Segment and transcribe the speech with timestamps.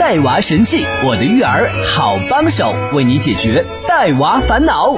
[0.00, 4.96] 带娃神器，我的育儿好帮手，为你解决带娃烦恼。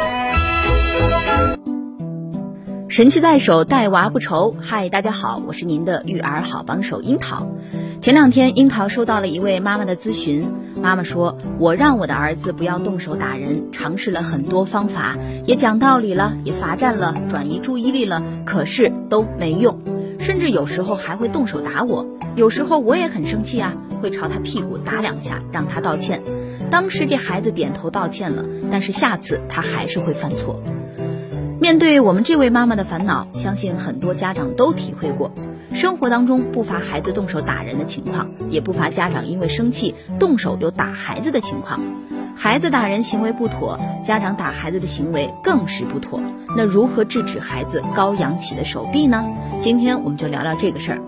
[2.88, 4.54] 神器在手，带娃不愁。
[4.62, 7.48] 嗨，大家好，我是您的育儿好帮手樱桃。
[8.00, 10.46] 前两天，樱桃收到了一位妈妈的咨询，
[10.80, 19.80] 妈妈说：“我让我的儿子不要动手打人，尝试了很多方法，也讲道理了，也罚站了，转移注意力了，可是都没用，
[20.22, 22.06] 甚至有时候还会动手打我。
[22.36, 26.22] 有时候我也很生气啊，会朝他屁股打两下，让他道歉。
[26.70, 30.62] 当时这孩子点头道歉了，但是下次他还是会犯错。”
[31.60, 35.32] 面对我们这位妈妈的烦恼，相信很多家长都体会过。
[35.74, 41.80] 生活当中不乏孩子动手打人的情况，也不乏家长因为生气动手又打孩子的情况。
[42.36, 46.20] 孩子打人行为不妥，家长打孩子的行为更是不妥。
[46.56, 49.24] 那如何制止孩子高扬起的手臂呢？
[49.60, 50.98] 今天我们就聊聊这个事儿。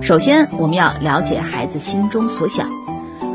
[0.00, 2.70] 首先，我们要了解孩子心中所想。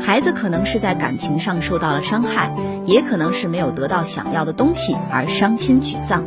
[0.00, 6.24] 孩子可能是在感情上受到了伤害，也可能是没有得到想要的东西而伤心沮丧。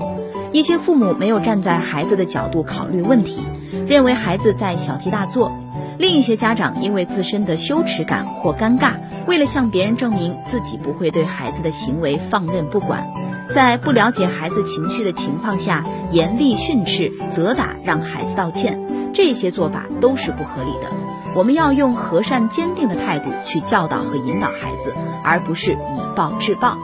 [0.51, 3.41] 一些父母没有站在孩子的角度考虑问题，
[3.87, 5.51] 认为孩子在小题大做；
[5.97, 8.93] 另一些家长因为自身的羞耻感或尴尬，
[9.27, 13.05] 为了向别人证明自己不会对孩子的行为放任不管，
[13.53, 18.79] 在不了解孩子情绪的情况下，严厉训斥、责打，让孩子道歉，
[19.13, 20.89] 这些做法都是不合理的。
[21.35, 26.77] 我们要用和善坚定的态度去教导和引导孩子，而不是以暴制暴。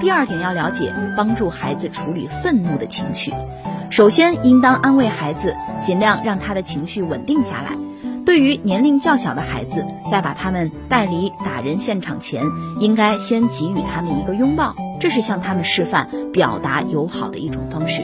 [0.00, 3.32] 第二点要了解，帮助孩子处理愤怒的情绪。
[3.90, 7.76] 首先，应当安慰孩子，尽量让他的情绪稳定下来。
[8.24, 12.42] 对于年龄较小的孩子，在把他们带离打人现场前，
[12.80, 18.02] 应该先给予他们一个拥抱，这是向他们示范表达友好的一种方式。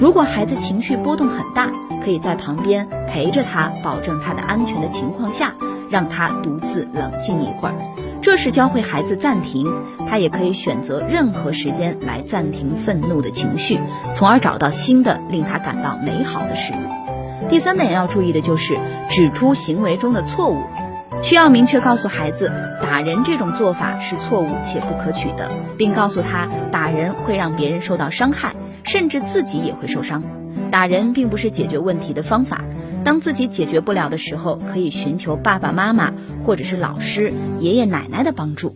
[0.00, 1.70] 如果孩子情绪波动很大，
[2.04, 5.54] 可以在旁边陪着他，保证他的安全的情况下，
[5.90, 7.74] 让他独自冷静一会儿。
[8.20, 9.66] 这是教会孩子暂停，
[10.08, 13.78] 他也可以选择任何时间来暂停愤怒的情绪，
[14.14, 17.03] 从而找到新的令他感到美好的事物。
[17.48, 18.76] 第三点要注意的就是
[19.10, 20.62] 指出行为中的错误，
[21.22, 22.50] 需要明确告诉孩子，
[22.82, 30.22] 打人这种做法是错误且不可取的，并告诉他打人会让别人受到伤害，甚至自己也会受伤。
[30.70, 32.64] 打人并不是解决问题的方法。
[33.04, 36.12] 当自己解决不了的时候，可以寻求爸爸妈妈
[36.44, 38.74] 或者是老师、爷爷奶奶的帮助。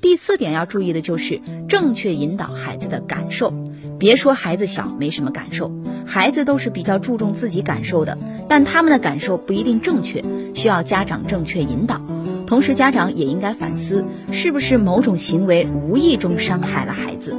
[0.00, 3.54] 第四点要注意的就是正确引导孩子的感受。
[3.98, 5.72] 别说孩子小没什么感受，
[6.06, 8.16] 孩子都是比较注重自己感受的，
[8.48, 10.22] 但他们的感受不一定正确，
[10.54, 12.00] 需要家长正确引导。
[12.46, 17.36] 同时，家长也应该反思，是不是某种行为无意中伤害了孩子。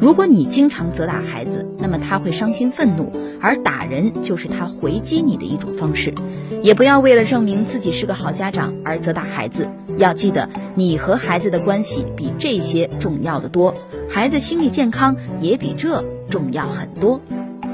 [0.00, 6.14] 如果你经常责打孩子，那么他会伤心愤怒，而打人就是他回击你的一种方式。
[6.62, 9.68] 也不要为了证明自己是个好家长而责打孩子，
[9.98, 13.74] 要记得你和孩子的关系比这些重要的多，
[14.08, 17.20] 孩子心理健康也比这重要很多。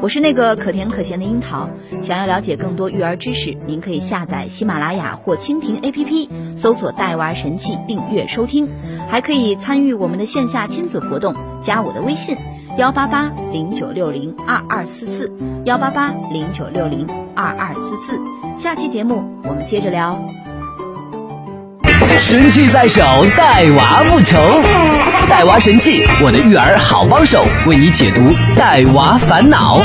[0.00, 1.70] 我是那个可甜可咸的樱桃。
[2.02, 8.68] 想要了解更多育儿知识，您可以下载喜马拉雅或蜻蜓 APP，搜索“带娃神器”订阅收听。
[9.08, 12.36] 还可以参与我们的线下亲子活动，加我的微信：
[12.78, 15.32] 幺八八零九六零二二四四，
[15.64, 18.18] 幺八八零九六零二二四四。
[18.56, 20.18] 下期节目我们接着聊。
[22.18, 23.02] 神器在手，
[23.36, 24.38] 带娃不愁。
[25.28, 28.20] 带娃神器，我的育儿好帮手，为你解读
[28.56, 29.80] 带娃烦恼。